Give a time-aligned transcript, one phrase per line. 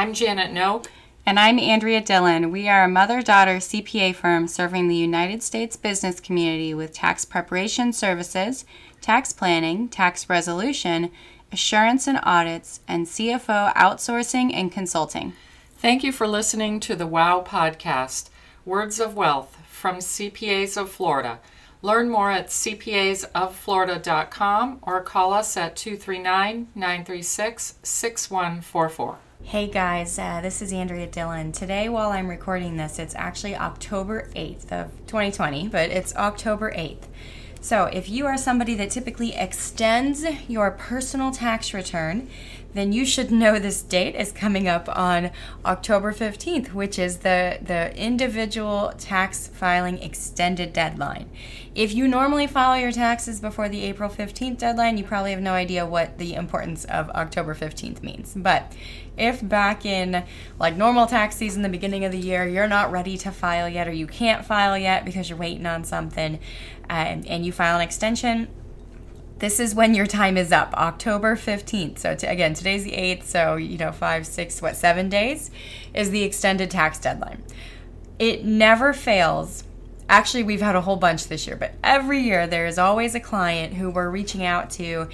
[0.00, 0.86] I'm Janet Noak.
[1.26, 2.50] And I'm Andrea Dillon.
[2.50, 7.26] We are a mother daughter CPA firm serving the United States business community with tax
[7.26, 8.64] preparation services,
[9.02, 11.10] tax planning, tax resolution,
[11.52, 15.34] assurance and audits, and CFO outsourcing and consulting.
[15.76, 18.30] Thank you for listening to the WOW podcast,
[18.64, 21.40] Words of Wealth from CPAs of Florida.
[21.82, 29.18] Learn more at cpasofflorida.com or call us at 239 936 6144.
[29.42, 31.50] Hey guys, uh, this is Andrea Dillon.
[31.50, 37.08] Today, while I'm recording this, it's actually October 8th of 2020, but it's October 8th.
[37.60, 42.28] So, if you are somebody that typically extends your personal tax return,
[42.72, 45.30] then you should know this date is coming up on
[45.64, 51.28] October 15th, which is the, the individual tax filing extended deadline.
[51.74, 55.52] If you normally file your taxes before the April 15th deadline, you probably have no
[55.52, 58.34] idea what the importance of October 15th means.
[58.34, 58.72] But
[59.16, 60.24] if back in
[60.58, 63.86] like normal tax season, the beginning of the year, you're not ready to file yet
[63.86, 66.36] or you can't file yet because you're waiting on something
[66.88, 68.48] uh, and, and you file an extension,
[69.40, 71.98] this is when your time is up, October 15th.
[71.98, 75.50] So, to, again, today's the 8th, so, you know, five, six, what, seven days
[75.92, 77.42] is the extended tax deadline.
[78.18, 79.64] It never fails.
[80.08, 83.20] Actually, we've had a whole bunch this year, but every year there is always a
[83.20, 85.08] client who we're reaching out to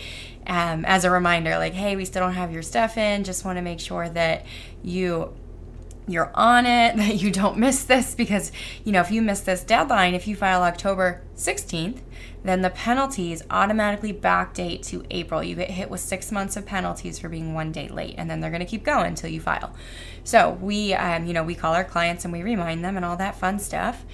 [0.47, 3.25] um, as a reminder, like, hey, we still don't have your stuff in.
[3.25, 4.45] Just want to make sure that
[4.83, 5.33] you
[6.07, 8.53] you're on it, that you don't miss this because,
[8.85, 12.01] you know, if you miss this deadline, if you file October 16th,
[12.47, 15.43] then the penalties automatically backdate to April.
[15.43, 18.41] You get hit with six months of penalties for being one day late, and then
[18.41, 19.75] they're going to keep going until you file.
[20.23, 23.17] So we, um, you know, we call our clients and we remind them and all
[23.17, 24.05] that fun stuff.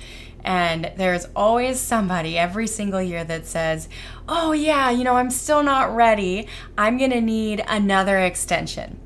[0.44, 3.88] And there's always somebody every single year that says,
[4.28, 6.48] Oh, yeah, you know, I'm still not ready.
[6.76, 8.98] I'm going to need another extension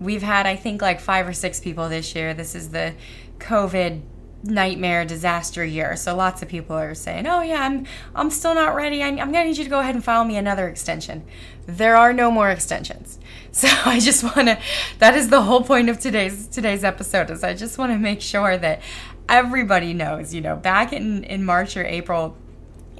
[0.00, 2.34] we've had I think like five or six people this year.
[2.34, 2.94] This is the
[3.38, 4.02] COVID
[4.42, 5.96] nightmare disaster year.
[5.96, 9.02] So lots of people are saying, "Oh yeah, I'm I'm still not ready.
[9.02, 11.24] I'm, I'm going to need you to go ahead and file me another extension."
[11.66, 13.18] There are no more extensions.
[13.52, 14.60] So I just want to
[15.00, 18.20] that is the whole point of today's today's episode is I just want to make
[18.20, 18.80] sure that
[19.28, 22.36] everybody knows, you know, back in in March or April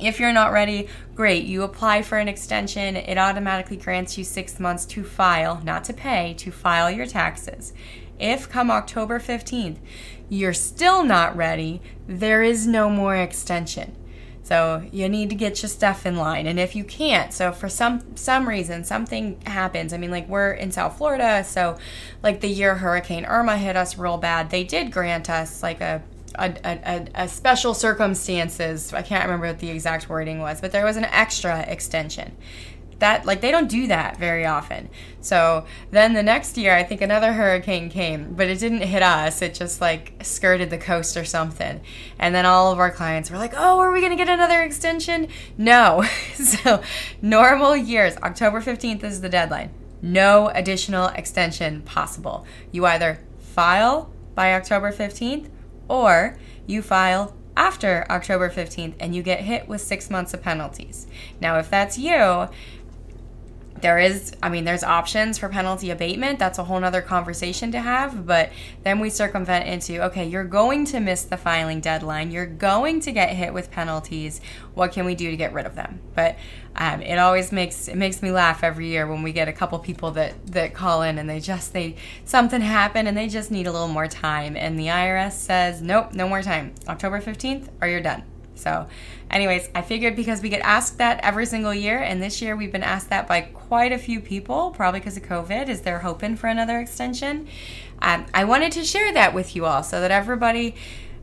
[0.00, 1.44] if you're not ready, great.
[1.44, 5.92] You apply for an extension, it automatically grants you six months to file, not to
[5.92, 7.72] pay, to file your taxes.
[8.18, 9.78] If come October 15th,
[10.28, 13.96] you're still not ready, there is no more extension.
[14.42, 16.46] So you need to get your stuff in line.
[16.46, 19.92] And if you can't, so for some some reason something happens.
[19.92, 21.78] I mean, like we're in South Florida, so
[22.22, 26.02] like the year Hurricane Irma hit us real bad, they did grant us like a
[26.40, 28.92] a, a, a, special circumstances.
[28.92, 32.36] I can't remember what the exact wording was, but there was an extra extension.
[32.98, 34.90] That like they don't do that very often.
[35.20, 39.40] So then the next year, I think another hurricane came, but it didn't hit us.
[39.40, 41.80] It just like skirted the coast or something.
[42.18, 45.28] And then all of our clients were like, "Oh, are we gonna get another extension?"
[45.56, 46.04] No.
[46.34, 46.82] so
[47.22, 49.70] normal years, October fifteenth is the deadline.
[50.02, 52.44] No additional extension possible.
[52.70, 55.48] You either file by October fifteenth
[55.90, 61.06] or you file after October 15th and you get hit with six months of penalties.
[61.40, 62.48] Now, if that's you,
[63.80, 66.38] there is i mean there's options for penalty abatement.
[66.38, 68.50] That's a whole nother conversation to have but
[68.82, 72.30] then we circumvent into okay you're going to miss the filing deadline.
[72.30, 74.40] You're going to get hit with penalties.
[74.74, 76.00] What can we do to get rid of them?
[76.14, 76.36] But
[76.76, 79.78] um, it always makes it makes me laugh every year when we get a couple
[79.78, 83.66] people that that call in and they just they something happened and they just need
[83.66, 84.56] a little more time.
[84.56, 86.74] And the irs says nope no more time.
[86.88, 88.22] October 15th or you're done
[88.60, 88.86] so,
[89.30, 92.72] anyways, I figured because we get asked that every single year, and this year we've
[92.72, 96.36] been asked that by quite a few people, probably because of COVID, is they're hoping
[96.36, 97.48] for another extension.
[98.02, 100.74] Um, I wanted to share that with you all so that everybody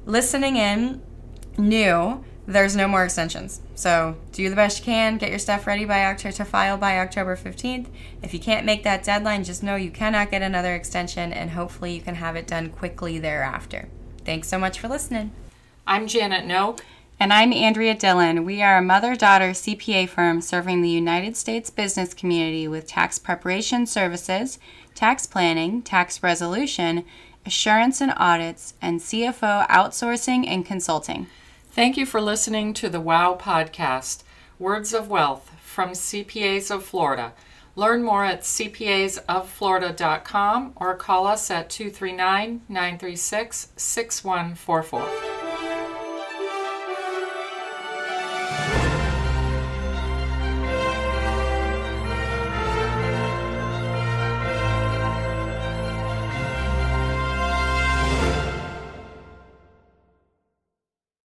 [0.06, 1.02] listening in
[1.58, 3.60] knew there's no more extensions.
[3.76, 5.18] So do the best you can.
[5.18, 7.88] Get your stuff ready by October to file by October 15th.
[8.24, 11.94] If you can't make that deadline, just know you cannot get another extension, and hopefully
[11.94, 13.90] you can have it done quickly thereafter.
[14.24, 15.32] Thanks so much for listening.
[15.86, 16.80] I'm Janet Noak.
[17.20, 18.46] And I'm Andrea Dillon.
[18.46, 23.18] We are a mother daughter CPA firm serving the United States business community with tax
[23.18, 24.60] preparation services,
[24.94, 27.04] tax planning, tax resolution,
[27.44, 31.26] assurance and audits, and CFO outsourcing and consulting.
[31.72, 34.22] Thank you for listening to the WOW podcast,
[34.60, 37.34] Words of Wealth from CPAs of Florida.
[37.76, 45.27] Learn more at cpasofflorida.com or call us at 239 936 6144.